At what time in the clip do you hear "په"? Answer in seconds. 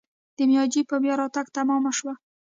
0.89-0.95